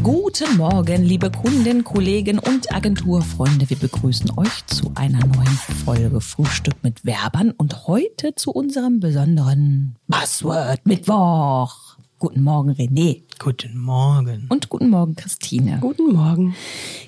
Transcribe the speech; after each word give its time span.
Guten 0.00 0.56
Morgen, 0.56 1.04
liebe 1.04 1.30
Kunden, 1.30 1.84
Kollegen 1.84 2.38
und 2.38 2.72
Agenturfreunde. 2.74 3.68
Wir 3.68 3.76
begrüßen 3.76 4.30
euch 4.38 4.66
zu 4.66 4.90
einer 4.94 5.18
neuen 5.18 5.58
Folge 5.84 6.20
Frühstück 6.20 6.74
mit 6.82 7.04
Werbern 7.04 7.50
und 7.50 7.86
heute 7.86 8.34
zu 8.34 8.52
unserem 8.52 9.00
besonderen 9.00 9.96
Buzzword 10.08 10.86
Mittwoch. 10.86 11.76
Guten 12.18 12.42
Morgen, 12.42 12.70
René. 12.70 13.22
Guten 13.38 13.78
Morgen. 13.78 14.46
Und 14.48 14.70
guten 14.70 14.88
Morgen, 14.88 15.14
Christine. 15.14 15.78
Guten 15.80 16.14
Morgen. 16.14 16.56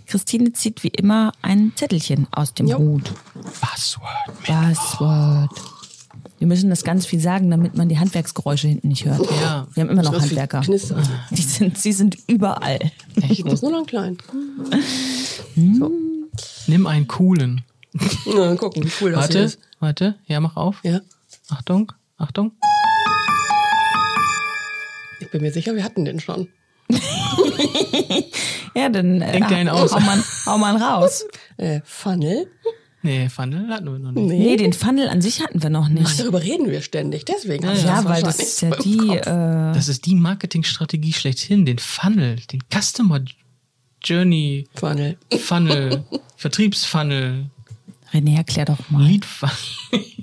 Christine 0.07 0.53
zieht 0.53 0.85
wie 0.85 0.89
immer 0.89 1.32
ein 1.41 1.73
Zettelchen 1.75 2.29
aus 2.32 2.53
dem 2.53 2.66
Jo. 2.66 2.79
Hut. 2.79 3.12
Passwort. 3.61 4.11
Buzzword. 4.46 5.73
Wir 6.45 6.49
müssen 6.49 6.69
das 6.69 6.85
ganz 6.85 7.07
viel 7.07 7.21
sagen, 7.21 7.51
damit 7.51 7.75
man 7.75 7.89
die 7.89 7.99
Handwerksgeräusche 7.99 8.69
hinten 8.69 8.89
nicht 8.89 9.07
hört. 9.07 9.19
Ja. 9.41 9.67
Wir 9.73 9.83
haben 9.83 9.89
immer 9.89 10.03
noch 10.03 10.13
Das 10.13 10.27
ist 10.27 10.31
Handwerker. 10.33 10.61
Die 11.31 11.41
sind, 11.41 11.79
sie 11.79 11.93
sind 11.93 12.19
überall. 12.27 12.79
Ich 13.30 13.47
muss 13.47 13.62
nur 13.62 13.71
noch 13.71 13.79
einen 13.79 13.87
kleinen. 13.87 14.19
Nimm 16.66 16.87
einen 16.87 17.07
coolen. 17.09 17.62
Na, 18.27 18.55
gucken, 18.57 18.85
wie 18.85 18.91
cool 19.01 19.12
das 19.12 19.29
hier 19.29 19.37
Warte, 19.37 19.38
ist. 19.38 19.59
warte. 19.80 20.16
Ja, 20.27 20.38
mach 20.41 20.57
auf. 20.57 20.80
Ja. 20.83 21.01
Achtung, 21.49 21.93
Achtung. 22.19 22.52
Ich 25.21 25.30
bin 25.30 25.41
mir 25.41 25.51
sicher, 25.51 25.74
wir 25.74 25.83
hatten 25.83 26.05
den 26.05 26.21
schon. 26.21 26.49
Ja, 28.77 28.88
dann 28.88 29.23
äh, 29.23 29.33
Denk 29.33 29.49
dir 29.49 29.57
einen 29.57 29.69
aus. 29.69 29.95
hau, 29.95 30.01
man, 30.01 30.23
hau 30.47 30.59
man 30.59 30.77
raus. 30.83 31.24
Äh, 31.57 31.80
Funnel? 31.85 32.49
Nee, 33.05 33.29
Funnel 33.29 33.69
hatten 33.69 33.85
wir 33.85 33.99
noch 33.99 34.13
nicht. 34.13 34.27
Nee, 34.27 34.57
den 34.57 34.73
Funnel 34.73 35.09
an 35.09 35.21
sich 35.21 35.41
hatten 35.43 35.63
wir 35.63 35.69
noch 35.71 35.85
Ach, 35.85 35.89
nicht. 35.91 36.19
darüber 36.19 36.43
reden 36.43 36.71
wir 36.71 36.81
ständig. 36.81 37.25
Deswegen 37.27 37.63
Ja, 37.65 37.75
das 37.75 38.05
weil 38.07 38.23
das 38.23 38.39
ist 38.39 38.61
ja 38.63 38.71
die. 38.77 39.11
Äh, 39.19 39.21
Das 39.75 39.89
ist 39.89 40.07
die 40.07 40.15
Marketingstrategie 40.15 41.13
schlechthin. 41.13 41.67
Den 41.67 41.79
Funnel, 41.79 42.37
den 42.51 42.61
Customer 42.73 43.21
Journey 44.03 44.67
Funnel. 44.75 45.19
Funnel, 45.38 46.02
Vertriebsfunnel, 46.37 47.46
René, 48.13 48.37
erklär 48.37 48.65
doch 48.65 48.79
mal. 48.91 49.02
Lead 49.07 49.24
Funnel. 49.27 49.55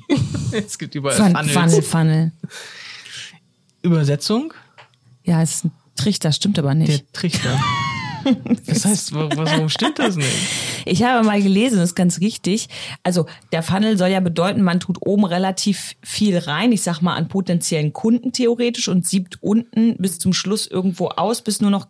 es 0.52 0.78
gibt 0.80 0.96
überall 0.96 1.16
Fun, 1.18 1.36
Funnels. 1.36 1.52
Funnel, 1.54 1.82
Funnel. 1.84 2.32
Übersetzung, 3.84 4.54
Ja, 5.24 5.42
es 5.42 5.56
ist 5.56 5.66
ein 5.66 5.72
Trichter, 5.96 6.32
stimmt 6.32 6.58
aber 6.60 6.74
nicht. 6.74 6.92
der 6.92 7.12
Trichter. 7.14 7.60
Das 8.66 8.86
heißt, 8.86 9.14
wa- 9.14 9.30
warum 9.36 9.70
stimmt 9.70 10.00
das 10.00 10.16
nicht? 10.16 10.30
Ich 10.86 11.04
habe 11.04 11.26
mal 11.26 11.42
gelesen, 11.42 11.78
das 11.78 11.90
ist 11.90 11.96
ganz 11.96 12.20
richtig. 12.20 12.68
Also 13.04 13.26
der 13.52 13.64
Funnel 13.64 13.98
soll 13.98 14.10
ja 14.10 14.20
bedeuten, 14.20 14.62
man 14.62 14.80
tut 14.80 14.98
oben 15.02 15.26
relativ 15.26 15.96
viel 16.04 16.38
rein, 16.38 16.72
ich 16.72 16.82
sag 16.82 17.02
mal 17.02 17.16
an 17.16 17.28
potenziellen 17.28 17.94
Kunden 17.94 18.32
theoretisch 18.32 18.88
und 18.88 19.08
siebt 19.08 19.38
unten 19.42 19.96
bis 19.98 20.20
zum 20.20 20.34
Schluss 20.34 20.68
irgendwo 20.68 21.08
aus, 21.10 21.42
bis 21.42 21.62
nur 21.62 21.72
noch 21.72 21.88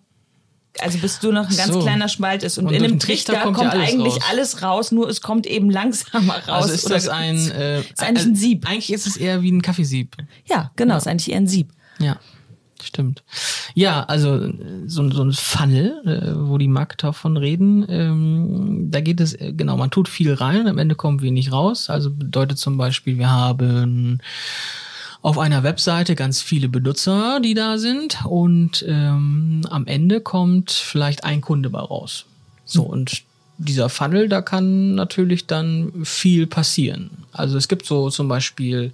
also 0.79 0.99
bis 0.99 1.21
nur 1.21 1.33
noch 1.33 1.49
ein 1.49 1.55
ganz 1.57 1.73
So. 1.73 1.81
kleiner 1.81 2.07
Spalt 2.07 2.43
ist. 2.43 2.57
Und, 2.57 2.67
Und 2.67 2.73
in 2.73 2.83
einem 2.85 2.97
Trichter 2.97 3.33
Trichter 3.33 3.43
kommt 3.43 3.57
kommt, 3.57 3.73
ja 3.73 3.79
alles 3.81 3.91
eigentlich 3.93 4.13
raus. 4.13 4.23
alles 4.29 4.61
raus, 4.63 4.91
nur 4.93 5.09
es 5.09 5.19
kommt 5.19 5.45
eben 5.45 5.69
langsamer 5.69 6.35
raus. 6.47 6.63
Also 6.63 6.73
ist 6.73 6.89
das 6.89 7.09
ein, 7.09 7.35
äh, 7.51 7.81
ist 7.81 8.01
eigentlich 8.01 8.25
ein 8.27 8.35
Sieb. 8.35 8.65
Eigentlich 8.69 8.93
ist 8.93 9.05
es 9.05 9.17
eher 9.17 9.41
wie 9.41 9.51
ein 9.51 9.61
Kaffeesieb. 9.61 10.15
Ja, 10.45 10.71
genau, 10.77 10.95
ist 10.95 11.07
eigentlich 11.07 11.29
eher 11.29 11.37
ein 11.41 11.47
Sieb. 11.47 11.73
Ja, 11.99 12.17
stimmt. 12.83 13.23
Ja, 13.73 14.03
also 14.03 14.35
äh, 14.35 14.53
so, 14.87 15.09
so 15.11 15.23
ein 15.23 15.33
Funnel, 15.33 16.01
äh, 16.05 16.47
wo 16.47 16.57
die 16.57 16.67
Marketer 16.67 17.13
von 17.13 17.37
reden, 17.37 17.85
ähm, 17.89 18.87
da 18.91 19.01
geht 19.01 19.19
es, 19.19 19.33
äh, 19.33 19.53
genau, 19.53 19.77
man 19.77 19.91
tut 19.91 20.09
viel 20.09 20.33
rein 20.33 20.67
am 20.67 20.77
Ende 20.77 20.95
kommt 20.95 21.21
wenig 21.21 21.51
raus. 21.51 21.89
Also 21.89 22.11
bedeutet 22.11 22.57
zum 22.57 22.77
Beispiel, 22.77 23.17
wir 23.17 23.29
haben 23.29 24.19
auf 25.21 25.37
einer 25.37 25.63
Webseite 25.63 26.15
ganz 26.15 26.41
viele 26.41 26.67
Benutzer, 26.67 27.39
die 27.39 27.53
da 27.53 27.77
sind 27.77 28.25
und 28.25 28.83
ähm, 28.87 29.61
am 29.69 29.85
Ende 29.85 30.19
kommt 30.19 30.71
vielleicht 30.71 31.23
ein 31.23 31.41
Kunde 31.41 31.69
bei 31.69 31.79
raus. 31.79 32.25
So, 32.65 32.83
und 32.83 33.23
dieser 33.57 33.89
Funnel, 33.89 34.27
da 34.27 34.41
kann 34.41 34.95
natürlich 34.95 35.45
dann 35.45 35.91
viel 36.03 36.47
passieren. 36.47 37.20
Also 37.31 37.57
es 37.57 37.67
gibt 37.67 37.85
so 37.85 38.09
zum 38.09 38.27
Beispiel 38.27 38.93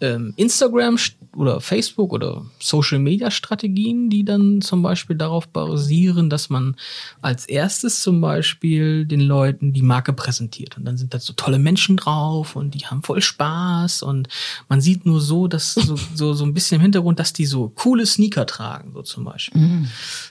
ähm, 0.00 0.34
Instagram 0.36 0.96
st- 0.96 1.14
oder 1.34 1.60
Facebook 1.60 2.12
oder 2.12 2.46
Social 2.60 2.98
Media 2.98 3.30
Strategien, 3.30 4.08
die 4.08 4.24
dann 4.24 4.62
zum 4.62 4.82
Beispiel 4.82 5.16
darauf 5.16 5.48
basieren, 5.48 6.30
dass 6.30 6.48
man 6.48 6.76
als 7.20 7.46
erstes 7.46 8.00
zum 8.00 8.22
Beispiel 8.22 9.04
den 9.04 9.20
Leuten 9.20 9.74
die 9.74 9.82
Marke 9.82 10.14
präsentiert. 10.14 10.78
Und 10.78 10.86
dann 10.86 10.96
sind 10.96 11.12
da 11.12 11.18
so 11.18 11.34
tolle 11.34 11.58
Menschen 11.58 11.98
drauf 11.98 12.56
und 12.56 12.74
die 12.74 12.86
haben 12.86 13.02
voll 13.02 13.20
Spaß 13.20 14.02
und 14.02 14.28
man 14.68 14.80
sieht 14.80 15.04
nur 15.04 15.20
so, 15.20 15.46
dass 15.46 15.74
so, 15.74 15.96
so, 16.14 16.32
so 16.32 16.44
ein 16.44 16.54
bisschen 16.54 16.76
im 16.76 16.82
Hintergrund, 16.82 17.18
dass 17.18 17.34
die 17.34 17.46
so 17.46 17.68
coole 17.74 18.06
Sneaker 18.06 18.46
tragen, 18.46 18.92
so 18.94 19.02
zum 19.02 19.24
Beispiel. 19.24 19.60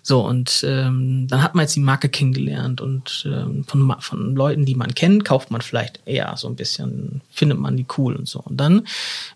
So, 0.02 0.26
und 0.26 0.64
ähm, 0.68 1.28
dann 1.28 1.44
hat 1.44 1.54
man 1.54 1.64
jetzt 1.64 1.76
die 1.76 1.82
Marke 1.82 2.10
kennengelernt 2.10 2.82
und 2.82 3.28
ähm, 3.32 3.64
von, 3.66 3.96
von 4.00 4.36
Leuten, 4.36 4.66
die 4.66 4.76
man 4.76 4.96
kennt, 4.96 5.24
kauft 5.24 5.52
man 5.52 5.62
vielleicht 5.62 6.02
eher 6.06 6.36
so 6.36 6.48
ein 6.48 6.56
bisschen, 6.56 7.22
findet 7.46 7.60
man 7.60 7.78
die 7.78 7.86
cool 8.00 8.16
und 8.16 8.28
so. 8.28 8.40
Und 8.40 8.58
dann 8.58 8.88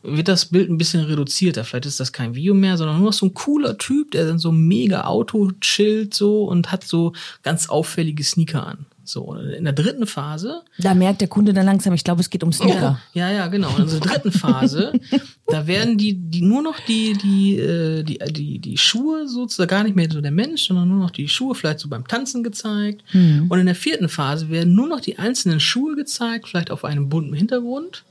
wird 0.01 0.27
das 0.27 0.47
Bild 0.47 0.67
ein 0.67 0.79
bisschen 0.79 1.03
reduzierter. 1.03 1.63
Vielleicht 1.63 1.85
ist 1.85 1.99
das 1.99 2.11
kein 2.11 2.33
Video 2.33 2.55
mehr, 2.55 2.75
sondern 2.75 2.97
nur 2.97 3.07
noch 3.07 3.13
so 3.13 3.27
ein 3.27 3.35
cooler 3.35 3.77
Typ, 3.77 4.11
der 4.11 4.25
dann 4.25 4.39
so 4.39 4.51
mega 4.51 5.03
Auto 5.03 5.51
chillt 5.61 6.15
so 6.15 6.45
und 6.45 6.71
hat 6.71 6.83
so 6.83 7.13
ganz 7.43 7.69
auffällige 7.69 8.23
Sneaker 8.23 8.65
an. 8.65 8.85
So, 9.09 9.33
in 9.33 9.63
der 9.63 9.73
dritten 9.73 10.05
Phase 10.05 10.61
Da 10.77 10.93
merkt 10.93 11.21
der 11.21 11.27
Kunde 11.27 11.53
dann 11.53 11.65
langsam, 11.65 11.93
ich 11.93 12.03
glaube, 12.03 12.21
es 12.21 12.29
geht 12.29 12.43
um 12.43 12.53
Sneaker. 12.53 12.99
ja, 13.13 13.31
ja, 13.31 13.47
genau. 13.47 13.75
In 13.77 13.87
der 13.87 13.99
dritten 13.99 14.31
Phase, 14.31 14.93
da 15.47 15.65
werden 15.65 15.97
die, 15.97 16.13
die 16.13 16.41
nur 16.41 16.61
noch 16.61 16.79
die, 16.81 17.13
die, 17.13 17.57
äh, 17.57 18.03
die, 18.03 18.19
die, 18.29 18.59
die 18.59 18.77
Schuhe 18.77 19.27
sozusagen 19.27 19.69
gar 19.69 19.83
nicht 19.83 19.95
mehr 19.95 20.07
so 20.11 20.21
der 20.21 20.31
Mensch, 20.31 20.67
sondern 20.67 20.87
nur 20.87 20.99
noch 20.99 21.11
die 21.11 21.27
Schuhe 21.27 21.55
vielleicht 21.55 21.79
so 21.79 21.89
beim 21.89 22.07
Tanzen 22.07 22.43
gezeigt. 22.43 23.03
Und 23.49 23.59
in 23.59 23.65
der 23.65 23.75
vierten 23.75 24.09
Phase 24.09 24.49
werden 24.49 24.75
nur 24.75 24.87
noch 24.87 25.01
die 25.01 25.17
einzelnen 25.17 25.59
Schuhe 25.59 25.95
gezeigt, 25.95 26.47
vielleicht 26.47 26.71
auf 26.71 26.85
einem 26.85 27.09
bunten 27.09 27.33
Hintergrund, 27.33 28.03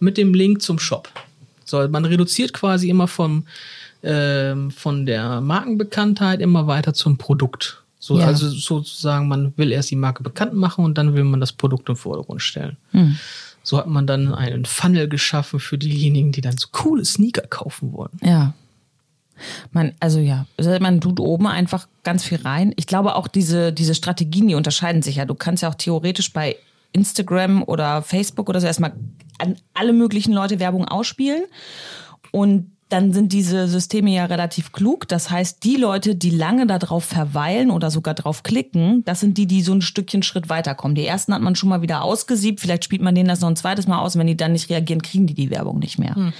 mit 0.00 0.16
dem 0.16 0.32
Link 0.34 0.62
zum 0.62 0.78
Shop. 0.78 1.08
So, 1.64 1.86
man 1.88 2.04
reduziert 2.04 2.52
quasi 2.52 2.88
immer 2.88 3.08
vom, 3.08 3.44
ähm, 4.02 4.70
von 4.70 5.04
der 5.04 5.40
Markenbekanntheit 5.40 6.40
immer 6.40 6.66
weiter 6.66 6.94
zum 6.94 7.18
Produkt. 7.18 7.82
So, 7.98 8.18
Ja. 8.18 8.26
Also 8.26 8.48
sozusagen, 8.48 9.28
man 9.28 9.52
will 9.56 9.72
erst 9.72 9.90
die 9.90 9.96
Marke 9.96 10.22
bekannt 10.22 10.54
machen 10.54 10.84
und 10.84 10.96
dann 10.98 11.14
will 11.14 11.24
man 11.24 11.40
das 11.40 11.52
Produkt 11.52 11.88
im 11.88 11.96
Vordergrund 11.96 12.42
stellen. 12.42 12.76
So 13.62 13.76
hat 13.76 13.86
man 13.86 14.06
dann 14.06 14.34
einen 14.34 14.64
Funnel 14.64 15.08
geschaffen 15.08 15.60
für 15.60 15.76
diejenigen, 15.78 16.32
die 16.32 16.40
dann 16.40 16.56
so 16.56 16.68
coole 16.72 17.04
Sneaker 17.04 17.46
kaufen 17.46 17.92
wollen. 17.92 18.18
Ja. 18.22 18.54
Man, 19.70 19.92
also 20.00 20.18
ja, 20.18 20.46
also 20.56 20.76
man 20.80 21.00
tut 21.00 21.20
oben 21.20 21.46
einfach 21.46 21.86
ganz 22.02 22.24
viel 22.24 22.40
rein. 22.40 22.72
Ich 22.76 22.86
glaube 22.86 23.14
auch 23.14 23.28
diese, 23.28 23.72
diese 23.72 23.94
Strategien, 23.94 24.48
die 24.48 24.54
unterscheiden 24.54 25.02
sich 25.02 25.16
ja. 25.16 25.26
Du 25.26 25.34
kannst 25.34 25.62
ja 25.62 25.68
auch 25.68 25.74
theoretisch 25.74 26.32
bei 26.32 26.56
Instagram 26.92 27.62
oder 27.62 28.02
Facebook 28.02 28.48
oder 28.48 28.60
so 28.60 28.66
erstmal 28.66 28.94
an 29.38 29.56
alle 29.74 29.92
möglichen 29.92 30.32
Leute 30.32 30.58
Werbung 30.58 30.86
ausspielen. 30.86 31.44
Und 32.32 32.72
dann 32.88 33.12
sind 33.12 33.32
diese 33.32 33.68
Systeme 33.68 34.10
ja 34.10 34.24
relativ 34.24 34.72
klug. 34.72 35.06
Das 35.08 35.30
heißt, 35.30 35.62
die 35.64 35.76
Leute, 35.76 36.14
die 36.14 36.30
lange 36.30 36.66
darauf 36.66 37.04
verweilen 37.04 37.70
oder 37.70 37.90
sogar 37.90 38.14
drauf 38.14 38.42
klicken, 38.42 39.04
das 39.04 39.20
sind 39.20 39.36
die, 39.36 39.46
die 39.46 39.62
so 39.62 39.72
ein 39.72 39.82
Stückchen 39.82 40.22
Schritt 40.22 40.48
weiterkommen. 40.48 40.94
Die 40.94 41.06
ersten 41.06 41.34
hat 41.34 41.42
man 41.42 41.54
schon 41.54 41.68
mal 41.68 41.82
wieder 41.82 42.02
ausgesiebt. 42.02 42.60
Vielleicht 42.60 42.84
spielt 42.84 43.02
man 43.02 43.14
denen 43.14 43.28
das 43.28 43.40
noch 43.40 43.48
ein 43.48 43.56
zweites 43.56 43.86
Mal 43.86 43.98
aus. 43.98 44.16
Wenn 44.16 44.26
die 44.26 44.36
dann 44.36 44.52
nicht 44.52 44.70
reagieren, 44.70 45.02
kriegen 45.02 45.26
die 45.26 45.34
die 45.34 45.50
Werbung 45.50 45.78
nicht 45.78 45.98
mehr. 45.98 46.32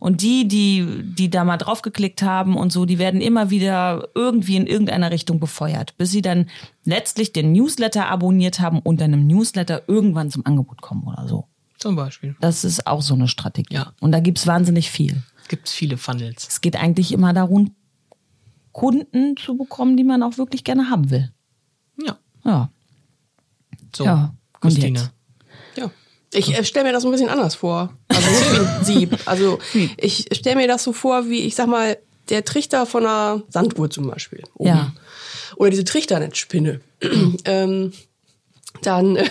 Und 0.00 0.22
die, 0.22 0.48
die, 0.48 1.02
die 1.02 1.30
da 1.30 1.44
mal 1.44 1.56
drauf 1.56 1.82
geklickt 1.82 2.22
haben 2.22 2.56
und 2.56 2.72
so, 2.72 2.84
die 2.84 2.98
werden 2.98 3.20
immer 3.20 3.50
wieder 3.50 4.08
irgendwie 4.14 4.56
in 4.56 4.66
irgendeiner 4.66 5.10
Richtung 5.10 5.38
befeuert, 5.38 5.96
bis 5.98 6.10
sie 6.10 6.22
dann 6.22 6.46
letztlich 6.84 7.32
den 7.32 7.52
Newsletter 7.52 8.08
abonniert 8.08 8.60
haben 8.60 8.80
und 8.80 9.00
dann 9.00 9.12
im 9.12 9.26
Newsletter 9.26 9.82
irgendwann 9.86 10.30
zum 10.30 10.44
Angebot 10.44 10.82
kommen 10.82 11.04
oder 11.06 11.28
so. 11.28 11.46
Zum 11.78 11.96
Beispiel. 11.96 12.36
Das 12.40 12.64
ist 12.64 12.86
auch 12.86 13.02
so 13.02 13.14
eine 13.14 13.26
Strategie. 13.26 13.74
Ja. 13.74 13.92
Und 14.00 14.12
da 14.12 14.20
gibt's 14.20 14.46
wahnsinnig 14.46 14.90
viel. 14.90 15.22
Es 15.42 15.48
gibt 15.48 15.68
viele 15.68 15.96
Funnels. 15.98 16.46
Es 16.48 16.60
geht 16.60 16.76
eigentlich 16.76 17.12
immer 17.12 17.32
darum, 17.32 17.74
Kunden 18.72 19.36
zu 19.36 19.56
bekommen, 19.56 19.96
die 19.96 20.04
man 20.04 20.22
auch 20.22 20.38
wirklich 20.38 20.64
gerne 20.64 20.88
haben 20.88 21.10
will. 21.10 21.30
Ja. 22.02 22.18
Ja. 22.44 22.70
So, 23.94 24.04
Ja, 24.04 24.34
und 24.54 24.60
Christine. 24.60 24.98
jetzt? 24.98 25.10
Ja. 25.76 25.90
Ich 26.32 26.56
äh, 26.56 26.64
stelle 26.64 26.86
mir 26.86 26.92
das 26.92 27.02
so 27.02 27.08
ein 27.08 27.12
bisschen 27.12 27.28
anders 27.28 27.54
vor. 27.56 27.92
Also 28.08 28.30
nicht 28.30 28.52
wie 28.52 28.56
ein 28.66 28.84
Sieb. 28.84 29.18
Also 29.26 29.58
ich 29.98 30.28
stelle 30.32 30.56
mir 30.56 30.68
das 30.68 30.82
so 30.84 30.92
vor, 30.94 31.28
wie, 31.28 31.40
ich 31.40 31.54
sag 31.54 31.66
mal, 31.68 31.98
der 32.30 32.44
Trichter 32.44 32.86
von 32.86 33.04
einer 33.04 33.42
Sanduhr 33.48 33.90
zum 33.90 34.06
Beispiel. 34.06 34.42
oben. 34.54 34.68
Ja. 34.70 34.92
Oder 35.56 35.70
diese 35.70 35.84
Trichternetzspinne. 35.84 36.80
ähm, 37.44 37.92
dann. 38.82 39.16
äh, 39.16 39.28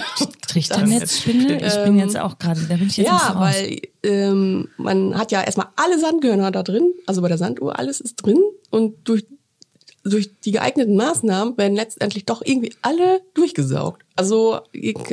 Trichternetzspinne? 0.48 1.66
Ich 1.66 1.76
bin 1.84 1.98
jetzt 1.98 2.18
auch 2.18 2.38
gerade, 2.38 2.62
da 2.62 2.76
bin 2.76 2.88
ich 2.88 2.98
jetzt 2.98 3.08
Ja, 3.08 3.34
weil 3.38 3.82
ähm, 4.04 4.68
man 4.78 5.18
hat 5.18 5.32
ja 5.32 5.42
erstmal 5.42 5.68
alle 5.76 6.00
Sandkörner 6.00 6.52
da 6.52 6.64
drin, 6.64 6.94
also 7.06 7.22
bei 7.22 7.28
der 7.28 7.38
Sanduhr, 7.38 7.80
alles 7.80 8.02
ist 8.02 8.16
drin 8.18 8.42
und 8.70 8.96
durch 9.08 9.26
durch 10.04 10.32
die 10.44 10.52
geeigneten 10.52 10.96
Maßnahmen 10.96 11.58
werden 11.58 11.76
letztendlich 11.76 12.26
doch 12.26 12.42
irgendwie 12.44 12.74
alle 12.82 13.22
durchgesaugt. 13.36 14.04
Also 14.16 14.62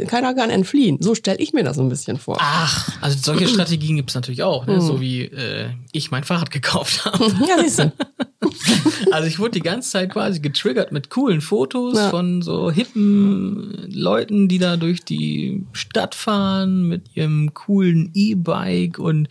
keiner 0.07 0.35
kann 0.35 0.51
entfliehen. 0.51 0.99
So 1.01 1.15
stelle 1.15 1.39
ich 1.39 1.53
mir 1.53 1.63
das 1.63 1.77
so 1.77 1.83
ein 1.83 1.89
bisschen 1.89 2.19
vor. 2.19 2.39
Ach, 2.41 2.91
also 3.03 3.19
solche 3.21 3.49
Strategien 3.49 3.97
gibt 3.97 4.11
es 4.11 4.15
natürlich 4.15 4.43
auch, 4.43 4.67
ne? 4.67 4.81
so 4.81 5.01
wie 5.01 5.25
äh, 5.25 5.69
ich 5.93 6.11
mein 6.11 6.25
Fahrrad 6.25 6.51
gekauft 6.51 7.05
habe. 7.05 7.25
Ja, 7.47 7.63
siehst 7.63 7.81
du. 7.81 7.93
Also 9.13 9.29
ich 9.29 9.39
wurde 9.39 9.53
die 9.53 9.61
ganze 9.61 9.91
Zeit 9.91 10.11
quasi 10.11 10.41
getriggert 10.41 10.93
mit 10.93 11.11
coolen 11.11 11.41
Fotos 11.41 11.97
Ja. 11.97 12.11
von 12.11 12.43
so 12.43 12.71
hippen 12.71 13.87
Leuten, 13.93 14.49
die 14.49 14.59
da 14.59 14.77
durch 14.77 15.05
die 15.05 15.65
Stadt 15.73 16.15
fahren 16.15 16.89
mit 16.89 17.17
ihrem 17.17 17.55
coolen 17.55 18.11
E-Bike 18.15 18.99
und 18.99 19.29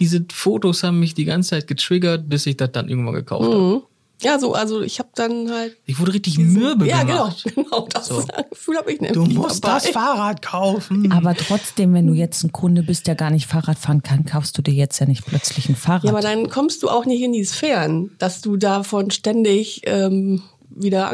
diese 0.00 0.24
Fotos 0.32 0.82
haben 0.82 1.00
mich 1.00 1.14
die 1.14 1.24
ganze 1.24 1.50
Zeit 1.50 1.66
getriggert, 1.66 2.28
bis 2.28 2.46
ich 2.46 2.56
das 2.56 2.72
dann 2.72 2.88
irgendwann 2.88 3.14
gekauft 3.14 3.44
habe. 3.44 3.82
Ja, 4.22 4.38
so, 4.38 4.54
also 4.54 4.80
ich 4.80 4.98
habe 4.98 5.10
dann 5.14 5.50
halt. 5.50 5.76
Ich 5.84 5.98
wurde 6.00 6.14
richtig 6.14 6.38
mürbe 6.38 6.86
ja, 6.86 7.02
gemacht. 7.02 7.44
genau, 7.44 7.68
genau. 7.68 7.88
Das 7.90 8.06
So. 8.06 8.24
Gefühl 8.50 8.76
habe 8.78 8.90
ich 8.92 9.00
nämlich. 9.00 9.12
Du 9.12 9.26
musst 9.26 9.62
dabei. 9.62 9.74
das 9.74 9.88
Fahrrad 9.90 10.40
kaufen. 10.42 11.12
Aber 11.12 11.34
trotzdem, 11.34 11.92
wenn 11.92 12.06
du 12.06 12.14
jetzt 12.14 12.42
ein 12.42 12.50
Kunde 12.52 12.82
bist, 12.82 13.06
der 13.06 13.14
gar 13.14 13.30
nicht 13.30 13.46
Fahrrad 13.46 13.78
fahren 13.78 14.02
kann, 14.02 14.24
kaufst 14.24 14.56
du 14.56 14.62
dir 14.62 14.72
jetzt 14.72 14.98
ja 15.00 15.06
nicht 15.06 15.26
plötzlich 15.26 15.68
ein 15.68 15.76
Fahrrad. 15.76 16.04
Ja, 16.04 16.10
aber 16.10 16.22
dann 16.22 16.48
kommst 16.48 16.82
du 16.82 16.88
auch 16.88 17.04
nicht 17.04 17.20
in 17.20 17.32
die 17.32 17.44
Sphären, 17.44 18.10
dass 18.18 18.40
du 18.40 18.56
davon 18.56 19.10
ständig 19.10 19.82
ähm, 19.84 20.42
wieder 20.70 21.12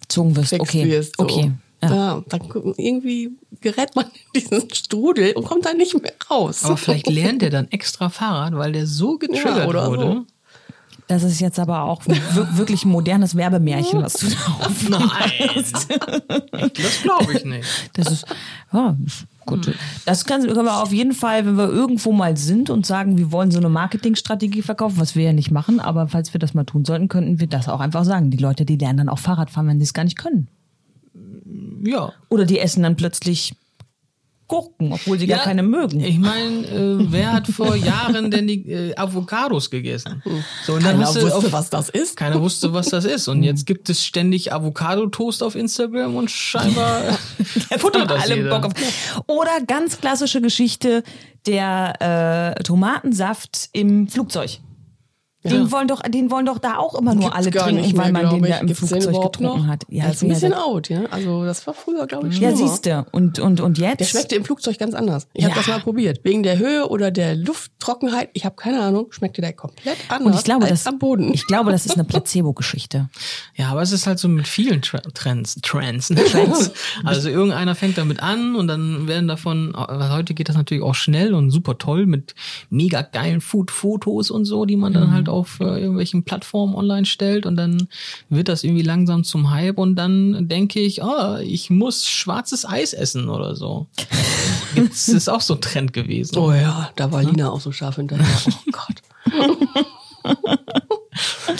gezogen 0.00 0.36
wirst. 0.36 0.52
Okay, 0.52 0.88
wirst. 0.88 1.16
So. 1.18 1.24
okay. 1.24 1.52
Ja. 1.82 1.94
Ja. 1.94 2.24
dann 2.28 2.40
irgendwie 2.78 3.32
gerät 3.60 3.94
man 3.94 4.06
in 4.32 4.40
diesen 4.40 4.72
Strudel 4.72 5.32
und 5.32 5.44
kommt 5.44 5.66
da 5.66 5.74
nicht 5.74 6.00
mehr 6.00 6.12
raus. 6.30 6.64
Aber 6.64 6.76
vielleicht 6.78 7.08
lernt 7.10 7.42
er 7.42 7.50
dann 7.50 7.68
extra 7.70 8.08
Fahrrad, 8.08 8.54
weil 8.56 8.72
der 8.72 8.86
so 8.86 9.18
getriggert 9.18 9.58
Ja, 9.58 9.66
oder 9.68 9.88
wurde. 9.90 10.02
so. 10.02 10.24
Das 11.06 11.22
ist 11.22 11.38
jetzt 11.40 11.58
aber 11.58 11.82
auch 11.82 12.06
wir- 12.06 12.56
wirklich 12.56 12.84
ein 12.86 12.90
modernes 12.90 13.34
Werbemärchen, 13.36 14.02
was 14.02 14.14
du 14.14 14.26
da 14.28 14.66
auf. 14.66 14.88
Nein, 14.88 15.50
das 15.52 17.02
glaube 17.02 17.32
ich 17.34 17.44
nicht. 17.44 17.68
Das 17.92 18.10
ist, 18.10 18.26
ja, 18.72 18.96
gut. 19.44 19.70
Das 20.06 20.24
kann, 20.24 20.42
können 20.46 20.64
wir 20.64 20.82
auf 20.82 20.92
jeden 20.92 21.12
Fall, 21.12 21.44
wenn 21.44 21.56
wir 21.58 21.68
irgendwo 21.68 22.12
mal 22.12 22.36
sind 22.38 22.70
und 22.70 22.86
sagen, 22.86 23.18
wir 23.18 23.32
wollen 23.32 23.50
so 23.50 23.58
eine 23.58 23.68
Marketingstrategie 23.68 24.62
verkaufen, 24.62 24.98
was 24.98 25.14
wir 25.14 25.24
ja 25.24 25.32
nicht 25.34 25.50
machen, 25.50 25.78
aber 25.78 26.08
falls 26.08 26.32
wir 26.32 26.38
das 26.38 26.54
mal 26.54 26.64
tun 26.64 26.86
sollten, 26.86 27.08
könnten 27.08 27.38
wir 27.38 27.48
das 27.48 27.68
auch 27.68 27.80
einfach 27.80 28.04
sagen. 28.04 28.30
Die 28.30 28.38
Leute, 28.38 28.64
die 28.64 28.76
lernen 28.76 28.98
dann 28.98 29.08
auch 29.10 29.18
Fahrrad 29.18 29.50
fahren, 29.50 29.66
wenn 29.68 29.78
sie 29.78 29.84
es 29.84 29.92
gar 29.94 30.04
nicht 30.04 30.16
können. 30.16 30.48
Ja. 31.84 32.12
Oder 32.30 32.46
die 32.46 32.58
essen 32.58 32.82
dann 32.82 32.96
plötzlich 32.96 33.54
Gurken, 34.54 34.92
obwohl 34.92 35.18
sie 35.18 35.26
gar 35.26 35.40
keine 35.40 35.62
mögen. 35.62 36.00
Ich 36.00 36.18
meine, 36.18 36.66
äh, 36.66 37.06
wer 37.10 37.32
hat 37.32 37.46
vor 37.48 37.74
Jahren 37.76 38.30
denn 38.30 38.46
die 38.46 38.70
äh, 38.70 38.94
Avocados 38.96 39.70
gegessen? 39.70 40.22
So, 40.66 40.74
und 40.74 40.84
dann 40.84 40.98
Keiner 40.98 41.08
wusste, 41.08 41.34
auf- 41.36 41.52
was 41.52 41.70
das 41.70 41.88
ist. 41.88 42.16
Keiner 42.16 42.40
wusste, 42.40 42.72
was 42.72 42.88
das 42.88 43.04
ist. 43.04 43.28
Und 43.28 43.42
jetzt 43.42 43.66
gibt 43.66 43.88
es 43.90 44.04
ständig 44.04 44.52
Avocado-Toast 44.52 45.42
auf 45.42 45.54
Instagram 45.54 46.16
und 46.16 46.30
scheinbar 46.30 47.02
futtert 47.78 48.10
das 48.10 48.22
alle 48.24 48.36
jeder. 48.36 48.50
Bock 48.50 48.66
auf. 48.66 48.72
Oder 49.26 49.60
ganz 49.66 50.00
klassische 50.00 50.40
Geschichte, 50.40 51.02
der 51.46 52.54
äh, 52.58 52.62
Tomatensaft 52.62 53.68
im 53.72 54.08
Flugzeug. 54.08 54.58
Den, 55.44 55.64
Ja. 55.64 55.72
wollen 55.72 55.88
doch, 55.88 56.00
den 56.02 56.30
wollen 56.30 56.46
doch 56.46 56.58
da 56.58 56.78
auch 56.78 56.94
immer 56.94 57.14
nur 57.14 57.24
Gibt's 57.30 57.36
alle 57.36 57.50
trinken, 57.50 57.96
mehr, 57.96 58.04
weil 58.04 58.12
man 58.12 58.30
den 58.30 58.44
ich. 58.44 58.50
da 58.50 58.58
im 58.58 58.66
Gibt's 58.66 58.80
den 58.80 58.88
Flugzeug 59.02 59.22
getrunken 59.32 59.42
noch? 59.62 59.66
hat. 59.66 59.84
Ja, 59.90 60.04
ich 60.06 60.12
ist 60.14 60.22
ein 60.22 60.28
bisschen 60.30 60.52
ja, 60.52 60.62
out, 60.62 60.88
ja. 60.88 61.02
Also 61.10 61.44
das 61.44 61.66
war 61.66 61.74
früher, 61.74 62.06
glaube 62.06 62.28
ich, 62.28 62.38
ja 62.38 62.50
schlimmer. 62.50 62.68
siehst 62.70 62.86
du. 62.86 63.06
Und, 63.12 63.38
und, 63.38 63.60
und 63.60 63.76
jetzt? 63.78 64.00
Der 64.00 64.04
schmeckte 64.06 64.36
im 64.36 64.44
Flugzeug 64.44 64.78
ganz 64.78 64.94
anders. 64.94 65.28
Ich 65.34 65.44
habe 65.44 65.52
Ja. 65.54 65.58
das 65.60 65.68
mal 65.68 65.80
probiert. 65.80 66.20
Wegen 66.24 66.42
der 66.42 66.58
Höhe 66.58 66.88
oder 66.88 67.10
der 67.10 67.36
Lufttrockenheit. 67.36 68.30
Ich 68.32 68.44
habe 68.46 68.56
keine 68.56 68.80
Ahnung. 68.80 69.08
Schmeckte 69.10 69.42
der 69.42 69.52
komplett 69.52 69.96
anders 70.08 70.26
und 70.32 70.38
ich 70.38 70.44
glaube, 70.44 70.62
als 70.64 70.84
das, 70.84 70.86
am 70.86 70.98
Boden. 70.98 71.32
ich 71.34 71.46
glaube, 71.46 71.72
das 71.72 71.84
ist 71.86 71.94
eine 71.94 72.04
Placebo-Geschichte. 72.04 73.08
Ja, 73.56 73.68
aber 73.70 73.82
es 73.82 73.92
ist 73.92 74.06
halt 74.08 74.18
so 74.18 74.28
mit 74.28 74.48
vielen 74.48 74.82
Tra 74.82 74.98
Trends. 75.14 75.56
Trends. 75.62 76.10
ne? 76.10 76.24
Trends. 76.24 76.72
Also 77.04 77.28
irgendeiner 77.28 77.74
fängt 77.76 77.98
damit 77.98 78.20
an 78.20 78.56
und 78.56 78.66
dann 78.66 79.06
werden 79.06 79.28
davon, 79.28 79.72
weil 79.76 80.10
heute 80.12 80.34
geht 80.34 80.48
das 80.48 80.56
natürlich 80.56 80.82
auch 80.82 80.94
schnell 80.96 81.34
und 81.34 81.50
super 81.50 81.78
toll 81.78 82.06
mit 82.06 82.34
mega 82.70 83.02
geilen 83.02 83.40
Food-Fotos 83.40 84.30
und 84.32 84.44
so, 84.44 84.64
die 84.64 84.76
man 84.76 84.92
dann 84.92 85.12
halt 85.12 85.28
auf 85.34 85.60
äh, 85.60 85.64
irgendwelchen 85.80 86.22
Plattformen 86.24 86.74
online 86.74 87.04
stellt 87.04 87.44
und 87.46 87.56
dann 87.56 87.88
wird 88.28 88.48
das 88.48 88.64
irgendwie 88.64 88.82
langsam 88.82 89.24
zum 89.24 89.50
Hype 89.50 89.78
und 89.78 89.96
dann 89.96 90.48
denke 90.48 90.80
ich, 90.80 91.02
ah, 91.02 91.40
ich 91.40 91.70
muss 91.70 92.06
schwarzes 92.08 92.64
Eis 92.64 92.92
essen 92.92 93.28
oder 93.28 93.54
so. 93.56 93.86
Das 94.76 95.08
ist 95.08 95.28
auch 95.28 95.40
so 95.40 95.54
ein 95.54 95.60
Trend 95.60 95.92
gewesen. 95.92 96.36
Oh 96.36 96.52
ja, 96.52 96.90
da 96.96 97.12
war 97.12 97.22
Lina 97.22 97.48
auch 97.50 97.60
so 97.60 97.70
scharf 97.70 97.96
hinterher. 97.96 98.26
Oh 98.48 98.72
Gott. 98.72 99.02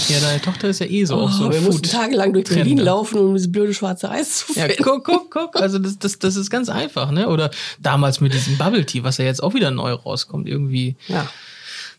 Ja, 0.08 0.18
deine 0.20 0.40
Tochter 0.40 0.68
ist 0.68 0.80
ja 0.80 0.86
eh 0.86 1.04
so 1.04 1.14
auch 1.14 1.30
so 1.30 1.46
Oh, 1.46 1.52
wir 1.52 1.60
mussten 1.60 1.84
tagelang 1.88 2.32
durch 2.32 2.46
Berlin 2.46 2.64
Trende. 2.64 2.82
laufen, 2.82 3.18
um 3.18 3.34
dieses 3.34 3.52
blöde 3.52 3.72
schwarze 3.72 4.10
Eis 4.10 4.38
zu 4.46 4.58
Ja, 4.58 4.66
finden. 4.66 4.82
guck, 4.82 5.04
guck, 5.04 5.30
guck. 5.30 5.56
Also 5.60 5.78
das, 5.78 5.98
das, 5.98 6.18
das 6.18 6.34
ist 6.36 6.50
ganz 6.50 6.68
einfach, 6.68 7.10
ne? 7.12 7.28
Oder 7.28 7.50
damals 7.80 8.20
mit 8.20 8.34
diesem 8.34 8.58
Bubble 8.58 8.84
Tea, 8.84 9.04
was 9.04 9.18
ja 9.18 9.24
jetzt 9.26 9.42
auch 9.42 9.54
wieder 9.54 9.70
neu 9.70 9.92
rauskommt, 9.92 10.48
irgendwie. 10.48 10.96
Ja. 11.06 11.28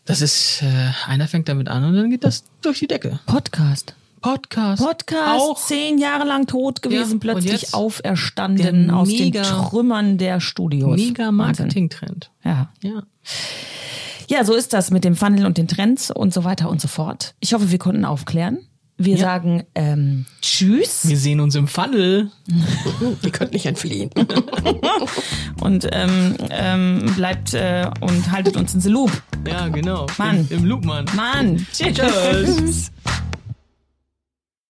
Das 0.06 0.20
ist, 0.20 0.62
äh, 0.62 0.92
einer 1.06 1.28
fängt 1.28 1.48
damit 1.48 1.68
an 1.68 1.84
und 1.84 1.94
dann 1.96 2.10
geht 2.10 2.24
das 2.24 2.44
durch 2.62 2.78
die 2.78 2.86
Decke. 2.86 3.18
Podcast. 3.26 3.94
Podcast. 4.22 4.82
Podcast, 4.82 5.40
Auch. 5.40 5.60
zehn 5.66 5.98
Jahre 5.98 6.24
lang 6.26 6.46
tot 6.46 6.80
Ja, 6.84 6.90
gewesen, 6.90 7.12
und 7.14 7.20
plötzlich 7.20 7.74
auferstanden 7.74 8.90
aus 8.90 9.08
mega- 9.08 9.42
den 9.42 9.48
Trümmern 9.68 10.18
der 10.18 10.40
Studios. 10.40 10.96
Mega. 10.96 11.30
Marketing-Trend. 11.30 12.30
Ja. 12.44 12.70
Ja. 12.82 13.02
Ja, 14.28 14.44
so 14.44 14.54
ist 14.54 14.72
das 14.72 14.90
mit 14.90 15.04
dem 15.04 15.14
Funnel 15.14 15.46
und 15.46 15.58
den 15.58 15.68
Trends 15.68 16.10
und 16.10 16.32
so 16.34 16.42
weiter 16.44 16.68
und 16.70 16.80
so 16.80 16.88
fort. 16.88 17.34
Ich 17.40 17.52
hoffe, 17.54 17.70
wir 17.70 17.78
konnten 17.78 18.04
aufklären. 18.04 18.58
Wir 18.98 19.16
Ja. 19.16 19.20
sagen 19.20 19.64
ähm, 19.74 20.24
Tschüss 20.40 21.06
Wir 21.06 21.18
sehen 21.18 21.40
uns 21.40 21.54
im 21.54 21.68
Funnel. 21.68 22.30
Ihr 23.22 23.30
könnt 23.30 23.52
nicht 23.52 23.66
entfliehen. 23.66 24.10
und 25.60 25.86
ähm, 25.92 26.34
ähm, 26.50 27.12
bleibt 27.14 27.52
äh, 27.54 27.90
und 28.00 28.30
haltet 28.32 28.56
uns 28.56 28.72
in 28.74 28.80
the 28.80 28.88
Loop. 28.88 29.10
Ja, 29.46 29.68
genau. 29.68 30.06
Mann. 30.16 30.46
Im, 30.50 30.58
im 30.60 30.64
Loop, 30.64 30.84
Mann. 30.84 31.04
Mann, 31.14 31.66
tschüss. 31.72 31.94
Tschüss. 31.94 32.92